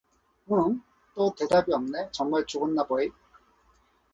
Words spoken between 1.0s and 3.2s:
또 대답이 없네. 정말 죽었나 버이.